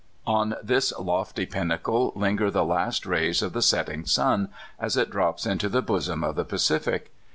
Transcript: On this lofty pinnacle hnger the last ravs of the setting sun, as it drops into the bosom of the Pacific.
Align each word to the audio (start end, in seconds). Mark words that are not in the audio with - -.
On 0.25 0.55
this 0.63 0.91
lofty 0.97 1.45
pinnacle 1.45 2.11
hnger 2.13 2.51
the 2.51 2.65
last 2.65 3.03
ravs 3.03 3.43
of 3.43 3.53
the 3.53 3.61
setting 3.61 4.03
sun, 4.07 4.49
as 4.79 4.97
it 4.97 5.11
drops 5.11 5.45
into 5.45 5.69
the 5.69 5.83
bosom 5.83 6.23
of 6.23 6.33
the 6.35 6.43
Pacific. 6.43 7.11